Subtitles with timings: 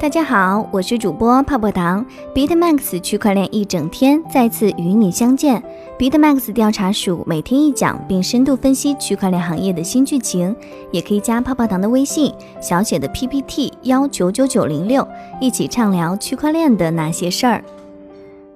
[0.00, 2.06] 大家好，我是主播泡泡糖。
[2.34, 5.62] BitMax 区块链一整天再次与你相见。
[5.98, 10.56] BitMax 调查署每天一讲，并深度分析区块链行业的新剧情。
[10.90, 12.32] 也可以加泡泡糖的微信，
[12.62, 15.06] 小写的 PPT 幺九九九零六，
[15.38, 17.62] 一起畅聊区块链的那些事儿。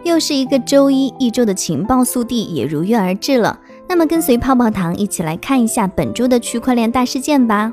[0.02, 3.60] 又是一个周一，一周的情报速递也如约而至了。
[3.86, 7.70] 那么跟随泡泡糖一起来看一下本周的区块链大事件吧。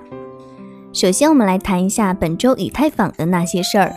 [0.93, 3.95] 首先，我们来谈一下本周以太坊的那些事儿。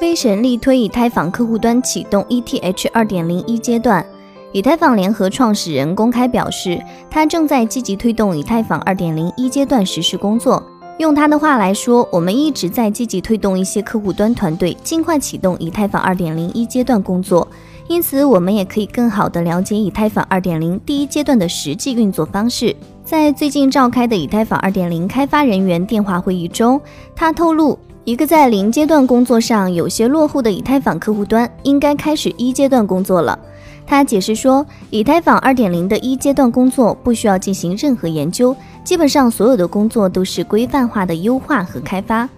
[0.00, 4.06] 威神力推以太坊客户端启动 ETH 二点零一阶段。
[4.52, 10.62] 以太坊联合创始人公开表示，他正在积极推动以太坊二点零一阶段实施工作。
[10.98, 17.46] 用他的话来说，我们一直在积极推动一些客户端团队尽快启动以太坊二点零一阶段工作，
[17.88, 22.76] 因此我们也可以更好地了解以太坊二点零第一阶段的实际运作方式。
[23.08, 26.78] 在最近召开的以太坊2.0开发人员电话会议中，
[27.16, 33.38] 他透露，一个在零阶段工作上有些落后的以太坊客户端应该开始一阶段工作了。
[33.86, 42.28] 他解释说，以太坊2.0的一阶段工作不需要进行任何研究，基本上所有的工作都是规范化的优化和开发。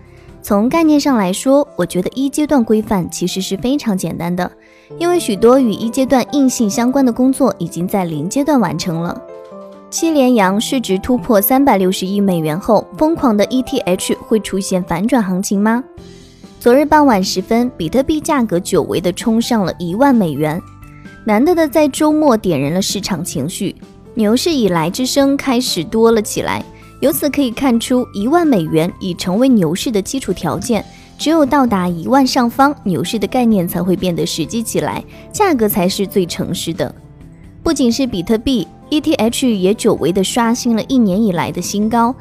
[0.40, 4.48] 从概念上来说，我觉得一阶段规范其实是非常简单的，
[4.98, 9.20] 因为许多与一阶段硬性相关的工作已经在零阶段完成了。
[9.90, 15.82] 七连阳市值突破三百六十亿美元后，疯狂的 ETH 会出现反转行情吗？
[16.60, 20.62] 昨日傍晚时分，比特币价格久违的冲上了一万美元，
[21.24, 23.74] 难得的在周末点燃了市场情绪，
[24.14, 26.64] 牛市以来之声开始多了起来。
[27.00, 30.84] 由此可以看出，一万美元已成为牛市的基础条件，
[31.18, 35.02] 只有到达一万上方，牛市的概念才会变得实际起来，
[35.32, 36.94] 价格才是最诚实的。
[37.64, 38.68] 不仅是比特币。
[38.90, 42.14] ETH 也久违地刷新了一年以来的新高，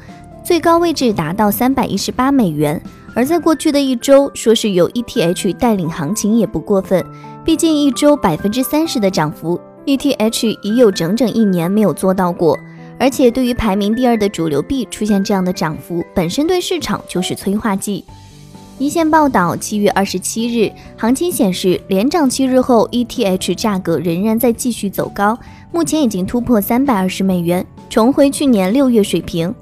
[0.44, 2.80] 最高位置达到三百一十八美元。
[3.12, 7.04] 而在过去的一周，说是由 ETH 带领行情也不过分。
[7.44, 12.56] 毕竟一周百分之三十的涨幅，ETH 已有整整一年没有做到过。
[13.00, 18.04] 而且对于排名第二的主流币出现这样的涨幅，本身对市场就是催化剂。
[18.78, 25.38] 一线报道，七月二十七日，行情显示连涨七日后，ETH 价格仍然在继续走高。
[25.72, 29.54] 目前已经突破三百二十美元，重回去年六月水平。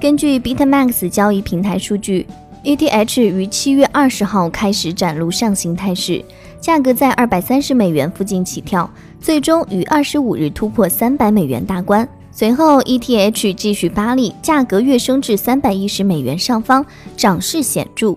[0.00, 2.26] 根据 BitMax 交易平台数据
[2.64, 6.24] ，ETH 于七月二十号开始展露上行态势，
[6.60, 8.90] 价格在二百三十美元附近起跳，
[9.20, 12.08] 最终于二十五日突破三百美元大关。
[12.32, 16.84] 随后，ETH 继续发力，价格跃升至三百一十美元上方，
[17.16, 18.16] 涨势显著。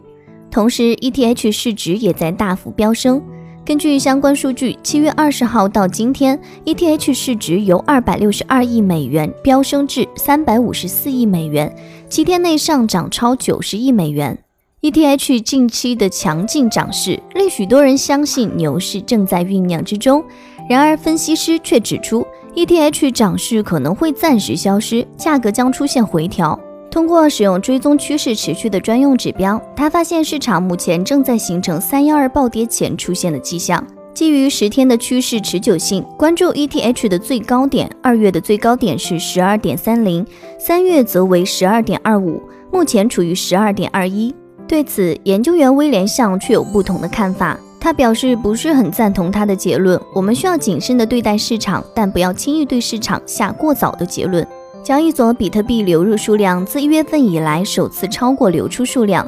[0.49, 3.21] 同时，ETH 市值也在大幅飙升。
[3.65, 11.73] 根据相关数据，七月二十号到今天，ETH 市值由二百六十二亿美元飙升至三百五十四亿美元，
[12.09, 14.37] 七天内上涨超九十亿美元。
[14.81, 20.21] ETH 近期的强劲涨势，令许多人相信牛市正在酝酿之中。
[20.69, 26.59] 然而，分析师却指出，ETH 涨势可能会暂时消失，价格将出现回调。
[26.93, 33.83] 通过使用追踪趋势持续的专用指标，他发现市场目前正在形成三幺二暴跌前出现的迹象。
[34.13, 40.23] 基于十天的趋势持久性，关注 ETH 的最高点，二月的最高点是十二点三零，
[40.59, 42.39] 三月则为十二点二五，
[42.71, 44.31] 目前处于十二点二一。
[44.67, 47.59] 对此，研究员威廉相却有不同的看法。
[47.79, 49.99] 他表示不是很赞同他的结论。
[50.13, 54.47] 我们需要谨慎地对待市场，但不要轻易对市场下过早的结论。
[54.83, 59.25] 交易所比特币流入数量自一月份以来首次超过流出数量。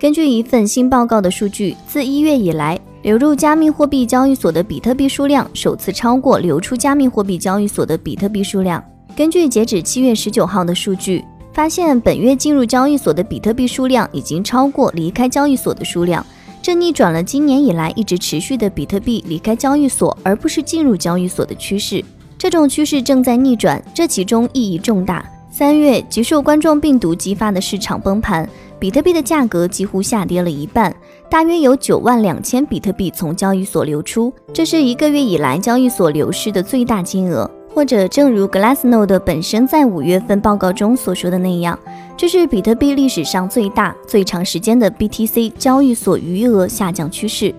[0.00, 8.82] 根据一份新报告的数据，自一月以来，流入加密货币交易所的比特币数量首次超过流出加密货币交易所的比特币数量。
[9.14, 11.22] 根据截止七月十九号的数据，
[11.52, 16.24] 发现本月进入交易所的比特币数量已经超过离开交易所的数量，
[16.62, 22.02] 这逆转了今年以来一直持续的比特币离开交易所而不是进入交易所的趋势。
[22.38, 25.28] 这种趋势正在逆转，这其中意义重大。
[25.50, 28.48] 三月，极受冠状病毒激发的市场崩盘，
[28.78, 30.94] 比特币的价格几乎下跌了一半，
[31.28, 37.50] 大约有九万两千比特币从交易所流出，这是一个月以来交易所流失的最大金额。
[37.74, 41.76] 或者，正如 Glassnode 本身在五月份报告中所说的那样，
[42.16, 47.52] 这是比特币历史上最大、最长时间的 BTC 交易所余额下降趋势。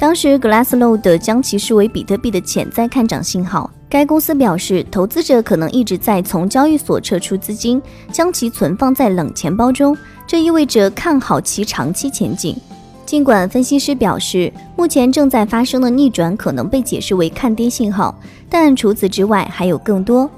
[0.00, 3.70] 当时，Glassnode 将其视为比特币的潜在看涨信号。
[3.86, 9.94] 该公司表示，投资者可能一直在从交易所撤出资金，将其存放在冷钱包中，
[10.26, 12.56] 这意味着看好其长期前景。
[13.04, 18.18] 尽管分析师表示，目前正在发生的逆转可能被解释为看跌信号，
[18.48, 20.30] 但除此之外还有更多。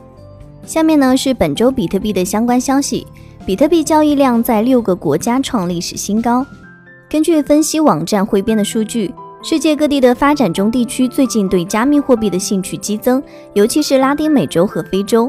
[0.67, 3.07] 下面呢是本周比特币的相关消息：
[3.47, 6.45] 比特币交易量在六个国家创历史新高。
[7.09, 9.13] 根据分析网站汇编的数据，
[9.45, 13.21] 世界各地的发展中地区最近对加密货币的兴趣激增，
[13.55, 15.29] 尤其是拉丁美洲和非洲。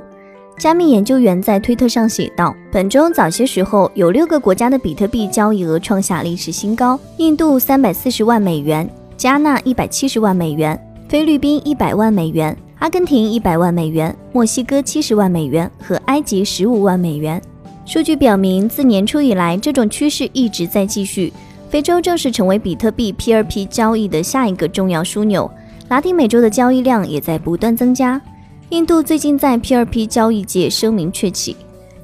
[0.60, 8.88] 加密研究员在推特上写道：“本周早些时候，有六个国家的比特币交易额创下历史新高：印度三百四十万美元，
[9.18, 10.80] 加纳一百七十万美元，
[11.10, 17.42] 菲律宾一百万美元，阿根廷一百万美元，墨西哥七十万美元和埃及十五万美元。”
[17.83, 21.33] 数据表明，自年初以来，这种趋势一直在继续。
[21.74, 25.50] 非洲正式成为比特币 P2P 交易的下一个重要枢纽，
[25.90, 28.22] 拉丁美洲的交易量也在不断增加。
[28.70, 31.58] 印度最近在 P2P 交易界声名鹊起，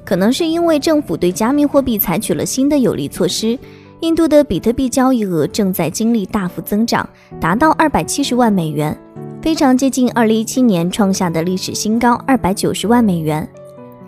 [0.04, 3.56] 可能是因为政府对加密货币采取了新的有力措施。
[4.00, 7.08] 印度的比特币交易额正在经历大幅增长，
[7.40, 8.98] 达到二百七十万美元，
[9.40, 13.48] 非常接近二零一七年创下的历史新高二百九十万美元。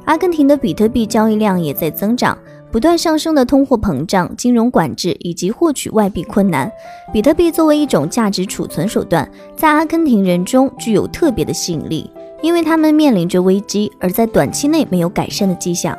[0.07, 2.37] 阿根廷的比特币交易量也在增长，
[2.73, 6.73] 不断上升的通货膨胀、金融管制以及获取外币困难，
[7.13, 12.11] 比特币作为一种价值储存手段，在阿根廷人中具有特别的吸引力。
[12.41, 15.97] 因为他们面临着危机，而在短期内没有改善的迹象。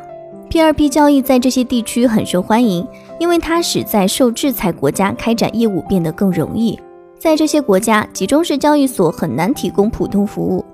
[0.49, 2.85] P2P 交易在这些地区很受欢迎，
[3.17, 6.77] 因为它使在受制裁国家开展业务变得更容易。
[7.17, 10.65] 在这些国家，集中式交易所很难提供普通服务。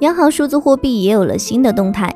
[0.00, 2.10] 央行数字货币也有了新的动态，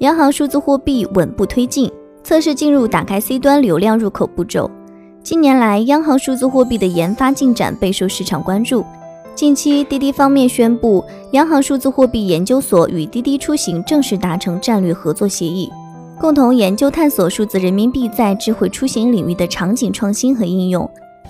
[0.00, 1.90] 央行数字货币稳步推进，
[2.28, 4.70] 测试进入打开 C 端流量入口步骤。
[5.22, 8.84] 近年来，央行数字货币的研发进展备受市场关注。
[9.34, 11.02] 近期，滴滴方面宣布，
[11.32, 15.70] 央行数字货币研究所与滴滴出行正式达成战略合作协议，
[16.20, 20.86] 共同研究探索数字人民币在智慧出行领域的场景创新和应用。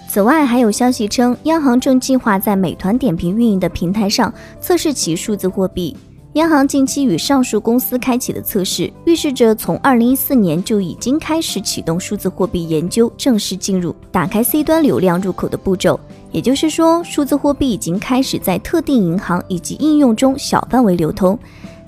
[0.08, 5.96] 此外，还有消息称，央行正计划在美团点评运营的平台上测试其数字货币。
[6.38, 15.98] 央行近期与上述公司开启的测试，预示着从2014年就已经开始启动数字货币研究，正式进入打开 C 端流量入口的步骤。
[16.30, 21.36] 也就是说，数字货币已经开始在特定银行以及应用中小范围流通。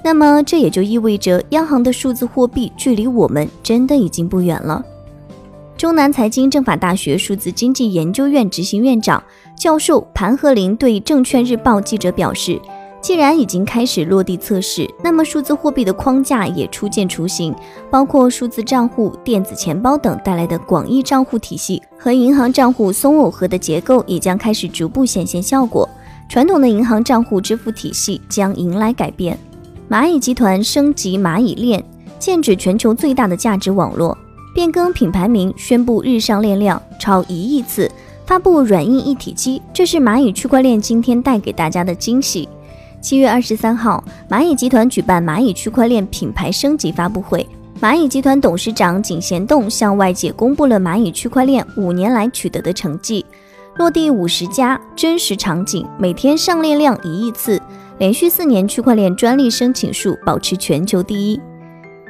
[0.03, 4.85] 那么，这也就意味着央行的数字货币距离我们真的已经不远了。
[5.77, 9.23] 中南财经政法大学数字经济研究院执行院长、
[9.57, 12.61] 教授盘和林对证券日报记者表示。
[13.03, 17.55] 既然已经开始落地测试，那么数字货币的框架也初见雏形，
[17.91, 25.89] 包括数字账户、电子钱包等带来的广义账户体系和银行账户松耦合的结构也将开始逐步显现效果。
[26.29, 29.37] 传统的银行账户支付体系将迎来改变。
[29.89, 31.83] 蚂蚁集团升级蚂蚁链，
[32.19, 34.17] 建指全球最大的价值网络，
[34.55, 37.91] 变更品牌名，宣布日上链量超一亿次，
[38.27, 42.49] 发布软硬一体机，这是蚂蚁区块链今天带给大家的惊喜。
[43.01, 47.47] 七月二十三号，蚂蚁集团举办蚂蚁区块链品牌升级发布会。
[47.81, 53.25] 蚂蚁集团董事长井贤栋向外界公布了蚂蚁区块链五年来取得的成绩：
[53.77, 57.59] 落地五十家真实场景，每天上链量一亿次，
[57.99, 61.41] 连续四年区块链专利申请数保持全球第一。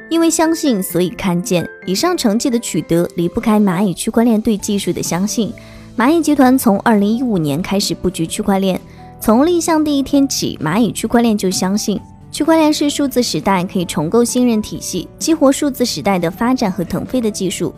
[0.09, 1.65] 因为相信，所以看见。
[1.87, 5.53] 以上成绩的取得离不开蚂蚁区块链对技术的相信。
[5.97, 8.79] 蚂蚁集团从二零一五年开始布局区块链。
[9.21, 12.01] 从立项第一天起，蚂蚁区块链就相信
[12.31, 17.71] 区块链是数字时代可以重构信任体系、激活数字时代的发展和腾飞的技术。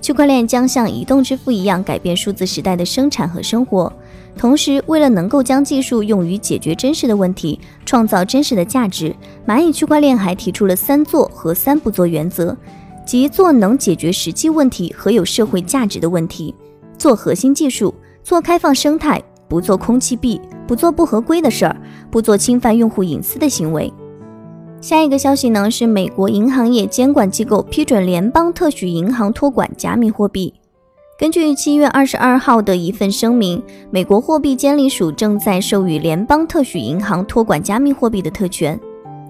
[0.00, 3.92] 区块链将像移动支付一样改变数字时代的生产和生活。
[4.36, 9.14] 同时，为了能够将技术用于解决真实的问题，创造真实的价值，
[9.46, 12.56] 蚂蚁区块链还提出了“三做”和“三不做”原则，
[13.06, 16.52] 即做能解决实际问题和有社会价值的问题，
[16.98, 19.22] 做核心技术，做开放生态。
[19.48, 21.76] 不做空气币，不做不合规的事儿，
[22.10, 23.92] 不做侵犯用户隐私的行为。
[24.80, 30.54] 下一个消息呢是美国银行业监管机构批准联邦特许银行托管加密货币。
[31.18, 38.78] 根据七月二十二号的一份声明，美国货币监理署正在授予联邦特许银行托管加密货币的特权。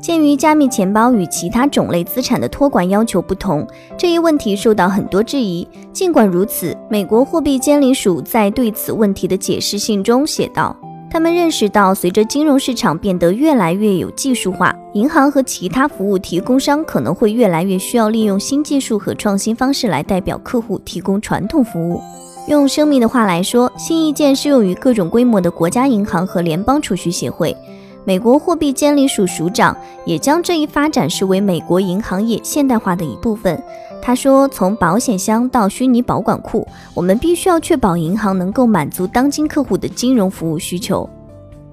[0.00, 5.66] 鉴于加密钱包与其他种类资产的托管要求不同，这一问题受到很多质疑。
[5.92, 10.74] 尽管如此，美国货币监理署在对此问题的解释信中写道
[11.10, 22.00] ：“他们认识到，随着金融市场变得越来越有技术化，银行和其他服务提供商可能会越来越需要利用新技术和创新方式来代表客户提供传统服务。”
[22.46, 27.54] 用声明的话来说，新意见适用于各种规模的国家银行和联邦储蓄协会。
[28.08, 33.62] 美国货币监理署署长也将这一发展视为美国银行业现代化的一部分。
[34.00, 41.06] 他说：“从保险箱到虚拟保管库，我们必须要确保银行能够满足当今客户的金融服务需求。”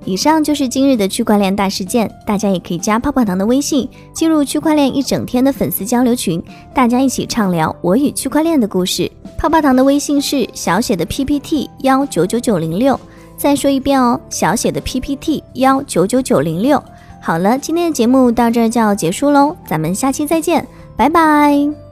[0.03, 9.09] 以上就是今日的区块链大事件，大家也可以加泡泡糖的微信，进入区块链一整天的粉丝交流群，大家一起畅聊我与区块链的故事。
[9.37, 12.99] 泡泡糖的微信是小写的 PPT 幺九九九零六，
[13.37, 16.81] 再说一遍哦，小写的 PPT 幺九九九零六。
[17.21, 21.84] 好了，今天的节目到这儿就要结束喽，咱们下期再见，拜拜。